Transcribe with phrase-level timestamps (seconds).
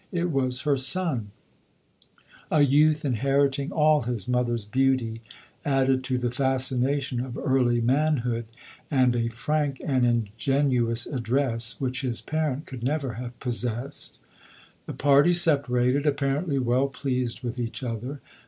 [0.11, 1.29] It was her son;
[2.49, 5.21] a youth inheriting all his mother's beauty,
[5.63, 8.35] added to the fascination of early man 138 LODORE.
[8.35, 8.49] hood,
[8.89, 14.17] and a frank and ingenuous address, which his parent could never have possessed.
[14.87, 18.21] The party separated, apparently well pleased with each other.